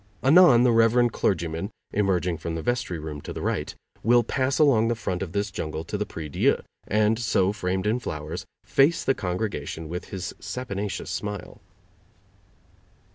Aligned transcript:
Anon 0.23 0.63
the 0.63 0.71
rev. 0.71 1.11
clergyman, 1.11 1.69
emerging 1.93 2.39
from 2.39 2.55
the 2.55 2.63
vestry 2.63 2.97
room 2.97 3.21
to 3.21 3.31
the 3.31 3.41
right, 3.43 3.75
will 4.01 4.23
pass 4.23 4.57
along 4.57 4.87
the 4.87 4.95
front 4.95 5.21
of 5.21 5.31
this 5.31 5.51
jungle 5.51 5.83
to 5.83 5.95
the 5.95 6.07
prie 6.07 6.27
dieu, 6.27 6.57
and 6.87 7.19
so, 7.19 7.53
framed 7.53 7.85
in 7.85 7.99
flowers, 7.99 8.47
face 8.65 9.03
the 9.03 9.13
congregation 9.13 9.87
with 9.87 10.05
his 10.05 10.33
saponaceous 10.39 11.09
smile. 11.11 11.61